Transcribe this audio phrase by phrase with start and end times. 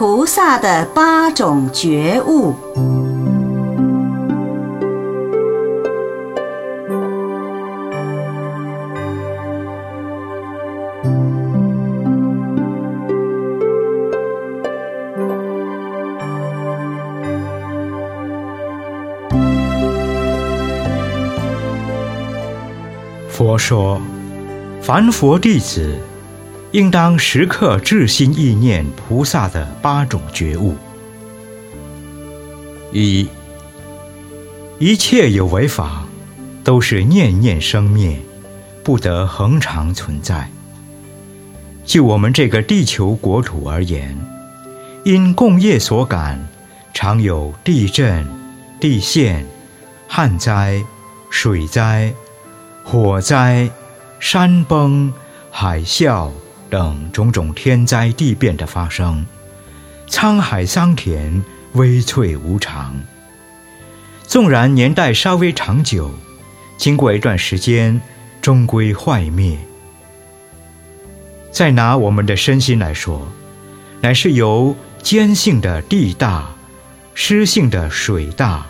[0.00, 2.54] 菩萨的八种觉悟。
[23.28, 24.00] 佛说，
[24.80, 25.94] 凡佛弟子
[26.72, 30.76] 应当时刻至心意念菩萨的八种觉悟：
[32.92, 33.28] 一、
[34.78, 36.04] 一切有为法
[36.62, 38.20] 都是念念生灭，
[38.84, 40.48] 不得恒常存在。
[41.84, 44.16] 就我们这个地球国土而言，
[45.04, 46.48] 因共业所感，
[46.94, 48.24] 常有地震、
[48.78, 49.44] 地陷、
[50.06, 50.82] 旱灾、
[51.30, 52.12] 水灾。
[52.82, 53.70] 火灾、
[54.18, 55.12] 山崩、
[55.50, 56.30] 海啸
[56.70, 59.26] 等种种天灾地变的发生，
[60.08, 62.98] 沧海桑田，微脆无常。
[64.26, 66.10] 纵然年代稍微长久，
[66.78, 68.00] 经过一段时间，
[68.40, 69.58] 终归坏灭。
[71.50, 73.28] 再拿我们的身心来说，
[74.00, 76.48] 乃是由坚性的地大、
[77.12, 78.64] 湿性的水大、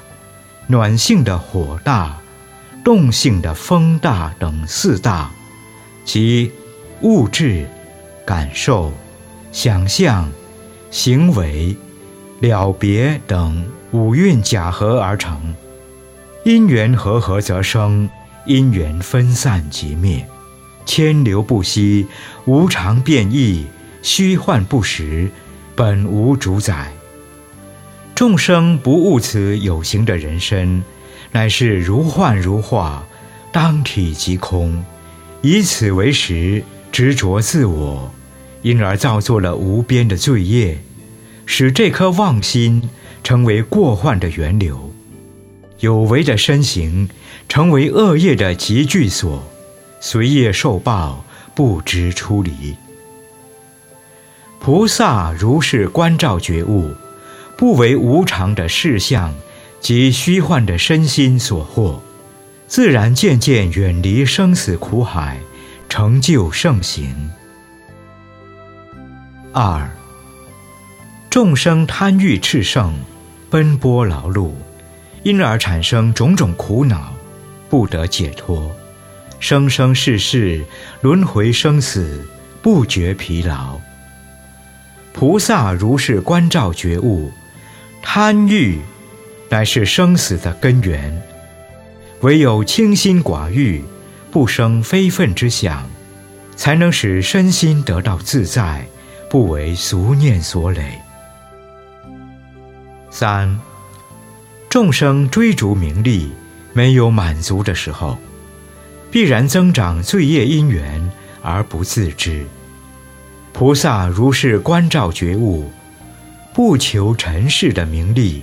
[0.67, 2.17] 暖性的火大。
[2.83, 5.31] 动性的风大等四大，
[6.03, 6.51] 即
[7.03, 7.69] 物质、
[8.25, 8.93] 感受、
[9.53, 10.31] 想象、
[10.91, 11.77] 行为、
[12.41, 15.55] 了别等五蕴假合而成。
[16.45, 18.09] 因缘和合则生，
[18.47, 20.27] 因缘分散即灭，
[20.87, 22.07] 千流不息，
[22.45, 23.67] 无常变异，
[24.03, 25.31] 虚幻不实，
[25.75, 26.93] 本无主宰。
[28.15, 30.83] 众生不悟此有形的人身。
[31.33, 33.07] 乃是如幻如化，
[33.53, 34.85] 当体即空，
[35.43, 36.61] 以此为实，
[36.93, 38.13] 执着自我，
[38.63, 40.79] 因而造作了无边的罪业，
[41.47, 42.89] 使这颗妄心
[43.23, 44.93] 成为过患的源流，
[45.79, 47.09] 有为的身形
[47.49, 49.43] 成为恶业的集聚所，
[50.01, 52.51] 随业受报，不知出离。
[54.59, 56.95] 菩萨如是观照觉悟，
[57.57, 59.35] 不为无常的事相。
[59.81, 62.01] 及虚幻的身心所惑，
[62.69, 65.41] 自然渐渐远离生死苦海，
[65.91, 67.13] 成就圣行。
[69.53, 69.91] 二，
[71.29, 72.95] 众生贪欲炽盛，
[73.51, 74.53] 奔波劳碌，
[75.25, 77.13] 因而产生种种苦恼，
[77.69, 78.71] 不得解脱，
[79.41, 80.65] 生生世世
[81.01, 82.25] 轮回生死，
[82.63, 83.77] 不觉疲劳。
[85.13, 87.33] 菩萨如是观照觉悟，
[88.01, 88.79] 贪欲。
[89.49, 91.21] 乃是生死的根源，
[92.21, 93.83] 唯有清心寡欲，
[94.31, 95.89] 不生非分之想，
[96.57, 98.87] 才能使身心得到自在，
[99.29, 100.99] 不为俗念所累。
[103.11, 103.59] 三，
[104.69, 106.31] 众生追逐名利，
[106.73, 108.17] 没有满足的时候，
[109.11, 111.11] 必然增长罪业因缘
[111.43, 112.47] 而不自知。
[113.53, 115.73] 菩萨如是观照觉悟，
[116.55, 118.43] 不求尘世的名利。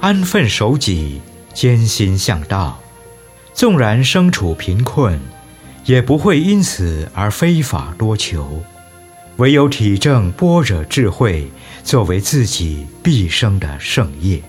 [0.00, 1.22] 安分守己，
[1.54, 2.78] 艰辛向道，
[3.54, 5.18] 纵然身处贫困，
[5.84, 8.62] 也不会因此而非法多求。
[9.36, 11.50] 唯有体证般若智慧，
[11.82, 14.42] 作为自己毕生的圣业。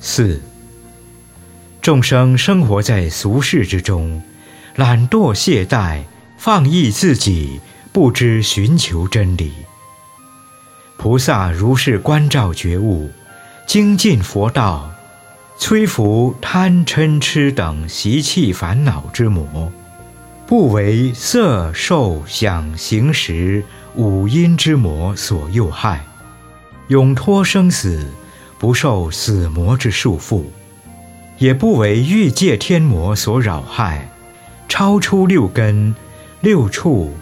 [0.00, 0.40] 四，
[1.80, 4.22] 众生生活在俗世之中，
[4.74, 6.02] 懒惰懈怠，
[6.38, 7.60] 放逸自己，
[7.92, 9.52] 不知寻求真理。
[10.96, 13.10] 菩萨如是观照觉悟。
[13.66, 14.92] 精进佛道，
[15.58, 19.72] 摧伏贪嗔痴等习气烦恼之魔，
[20.46, 26.04] 不为色受想行识五阴之魔所诱害，
[26.88, 28.06] 永脱生死，
[28.58, 30.44] 不受死魔之束缚，
[31.38, 34.08] 也不为欲界天魔所扰害，
[34.68, 35.94] 超出六根、
[36.42, 37.12] 六处、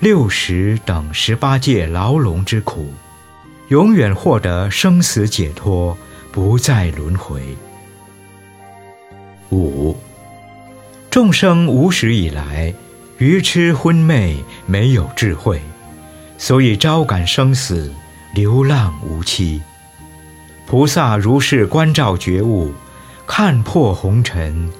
[0.00, 2.92] 六识等十八界牢笼之苦。
[3.68, 5.96] 永远获得生死解脱，
[6.32, 7.56] 不再轮回。
[9.50, 9.96] 五，
[11.10, 12.74] 众生无始以来
[13.16, 14.36] 愚痴昏昧，
[14.66, 15.60] 没有智慧，
[16.36, 17.90] 所以招感生死，
[18.34, 19.62] 流浪无期。
[20.66, 22.74] 菩萨如是观照觉悟，
[23.26, 24.70] 看破红尘，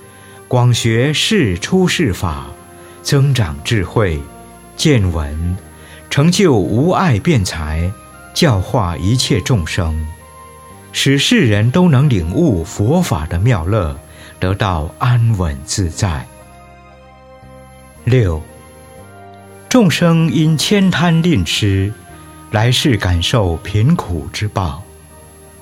[0.46, 2.46] 广学世出世法，
[3.02, 4.20] 增长智慧，
[4.76, 5.56] 见闻，
[6.10, 7.90] 成就无碍辩才。
[8.34, 10.06] 教化一切众生，
[10.92, 13.98] 使世人都能领悟佛法的妙乐，
[14.40, 16.26] 得到安稳自在。
[18.04, 18.42] 六，
[19.68, 21.92] 众生因悭贪吝施，
[22.50, 24.82] 来世感受贫苦之报。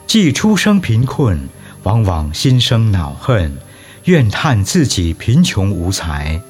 [0.06, 1.49] 既出生贫困，
[1.82, 3.56] 往往心生恼恨，
[4.05, 6.40] 怨叹自己贫穷无才，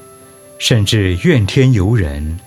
[0.58, 2.38] 甚至怨天尤人，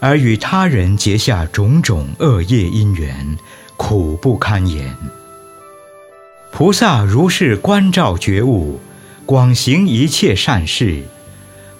[0.00, 3.36] 而与他人结下种种恶业因缘，
[3.76, 4.96] 苦不堪言。
[6.50, 8.80] 菩萨如是观照觉悟，
[9.26, 11.02] 广行一切善事，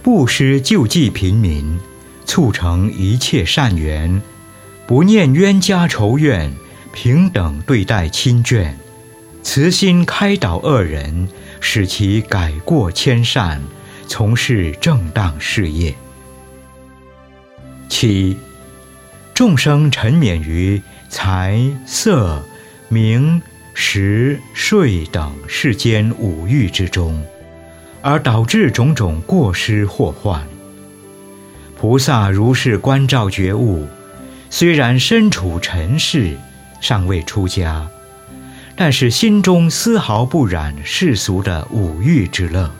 [0.02, 1.79] 布施救济贫民，
[2.25, 4.23] 促成一切善缘，
[4.87, 6.55] 不念冤家仇怨，
[6.94, 8.73] 平等对待亲眷。
[9.43, 11.29] 慈心开导恶人，
[11.61, 13.61] 使其改过迁善，
[14.08, 15.94] 从事正当事业。
[17.91, 18.38] 七，
[19.35, 20.81] 众生沉湎于
[21.11, 22.43] 财色
[22.88, 23.43] 名
[23.75, 27.23] 食睡等世间五欲之中，
[28.06, 30.47] 而导致种种过失祸患。
[31.75, 33.89] 菩萨如是观照觉悟，
[34.51, 36.37] 虽然身处尘世，
[36.83, 37.89] 尚未出家。
[38.77, 42.71] 但是心中丝毫不染世俗的五欲之乐，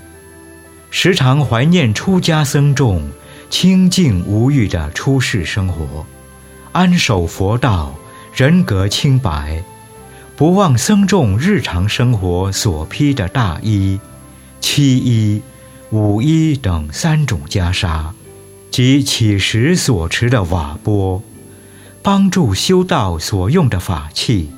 [0.91, 3.03] 时常怀念出家僧众
[3.49, 6.05] 清净无欲的出世生活，
[6.73, 7.95] 安守佛道，
[8.35, 9.63] 人格清白，
[10.37, 13.99] 不忘僧众日常生活所披的大衣、
[14.67, 15.43] 七衣、
[15.91, 18.07] 五衣等三种袈裟，
[18.71, 21.23] 及起时所持的瓦钵，
[22.03, 24.49] 帮助修道所用的法器。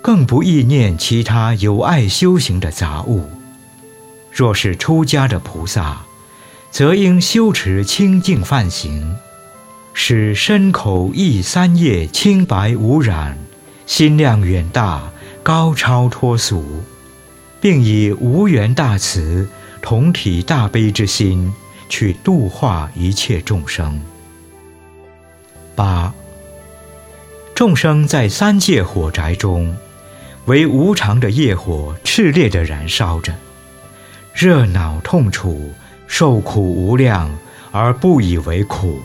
[0.00, 3.28] 更不意念其他有碍修行的杂物。
[4.32, 5.98] 若是出家的菩萨，
[6.70, 9.16] 则应修持清净梵行，
[9.92, 13.36] 使身口意三业清白无染，
[13.84, 15.02] 心量远大，
[15.42, 16.64] 高超脱俗，
[17.68, 19.48] 并以无缘大慈、
[19.82, 21.52] 同体大悲之心，
[21.88, 24.00] 去度化一切众生。
[25.74, 26.14] 八，
[27.56, 29.74] 众生在三界火宅中。
[30.44, 33.34] 为无常的业火炽烈地燃烧着，
[34.32, 35.72] 热恼痛楚，
[36.06, 37.36] 受苦无量，
[37.72, 39.00] 而不以为苦。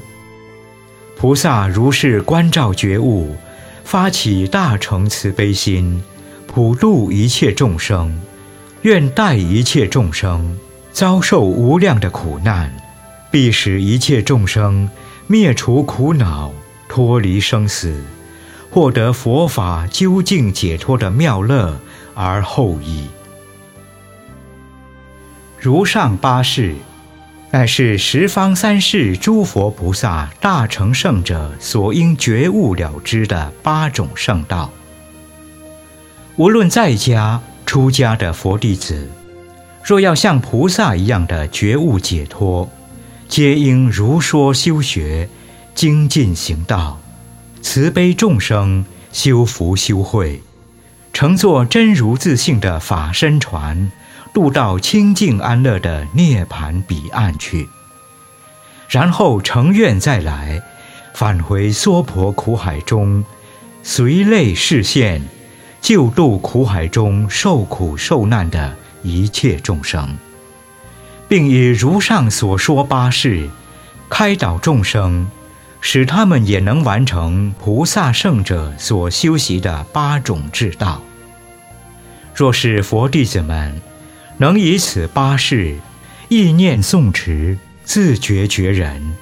[1.18, 3.36] 菩萨如是观照觉悟，
[3.84, 6.04] 发起大乘慈悲心，
[6.46, 8.22] 普度一切众生，
[8.84, 10.58] 愿待一切众生
[10.92, 12.74] 遭受无量的苦难，
[13.30, 14.90] 必使一切众生
[15.28, 16.52] 灭除苦恼，
[16.88, 18.04] 脱离生死。
[18.72, 21.78] 获得佛法究竟解脱的妙乐
[22.16, 23.08] 而后已。
[25.60, 26.74] 如上八事，
[27.52, 34.72] 乃是十方三世诸佛菩萨大成圣者所应觉悟了知的八种圣道。
[36.38, 39.10] 无论在家出家的佛弟子，
[39.82, 42.70] 若要像菩萨一样的觉悟解脱，
[43.30, 45.30] 皆应如说修学，
[45.74, 47.00] 精进行道。
[47.62, 48.84] 慈悲众生，
[49.14, 50.44] 修福修慧，
[51.14, 53.90] 乘坐真如自性的法身船，
[54.34, 57.70] 渡到清净安乐的涅盘彼岸去。
[58.90, 60.62] 然后成愿再来，
[61.14, 63.24] 返回娑婆苦海中，
[63.82, 65.22] 随类示现，
[65.82, 68.74] 救度苦海中受苦受难的
[69.04, 70.16] 一切众生，
[71.28, 73.50] 并以如上所说八事，
[74.10, 75.28] 开导众生。
[75.84, 81.02] 使他们也能完成菩萨圣者所修习的八种智道。
[82.36, 83.82] 若是佛弟子们
[84.38, 85.76] 能以此八事
[86.30, 89.16] 意念诵持，自觉觉人，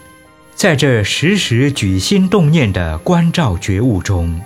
[0.54, 4.42] 在这时时举心动念的关照觉悟中，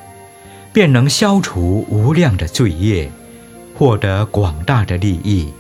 [0.74, 3.10] 便能消除无量的罪业，
[3.76, 5.54] 获得广大的利益，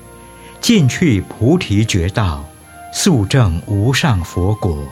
[0.60, 2.44] 进去菩提觉道，
[2.92, 4.86] 速证无上佛果。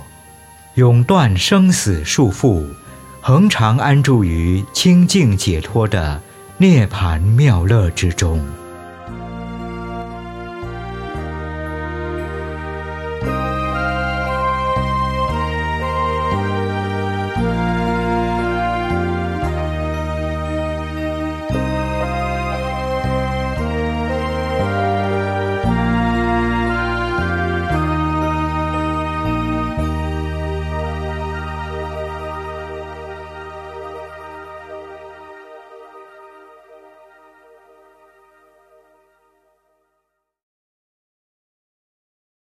[0.76, 2.66] 永断生死束缚，
[3.20, 6.22] 恒常安住于清净解脱的
[6.58, 8.40] 涅槃妙乐之中。